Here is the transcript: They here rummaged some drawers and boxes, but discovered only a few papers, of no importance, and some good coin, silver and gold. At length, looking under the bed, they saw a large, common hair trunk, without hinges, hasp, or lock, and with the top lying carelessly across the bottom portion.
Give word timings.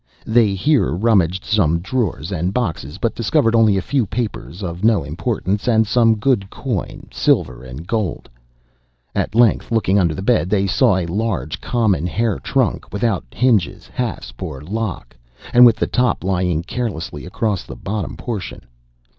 They 0.25 0.55
here 0.55 0.93
rummaged 0.93 1.45
some 1.45 1.77
drawers 1.79 2.31
and 2.31 2.55
boxes, 2.55 2.97
but 2.97 3.13
discovered 3.13 3.53
only 3.53 3.77
a 3.77 3.83
few 3.83 4.07
papers, 4.07 4.63
of 4.63 4.83
no 4.83 5.03
importance, 5.03 5.67
and 5.67 5.85
some 5.85 6.15
good 6.15 6.49
coin, 6.49 7.05
silver 7.11 7.63
and 7.63 7.85
gold. 7.85 8.27
At 9.13 9.35
length, 9.35 9.69
looking 9.71 9.99
under 9.99 10.15
the 10.15 10.23
bed, 10.23 10.49
they 10.49 10.65
saw 10.65 10.97
a 10.97 11.05
large, 11.05 11.61
common 11.61 12.07
hair 12.07 12.39
trunk, 12.39 12.91
without 12.91 13.23
hinges, 13.31 13.85
hasp, 13.89 14.41
or 14.41 14.61
lock, 14.61 15.15
and 15.53 15.67
with 15.67 15.75
the 15.75 15.85
top 15.85 16.23
lying 16.23 16.63
carelessly 16.63 17.23
across 17.27 17.63
the 17.63 17.75
bottom 17.75 18.17
portion. 18.17 18.63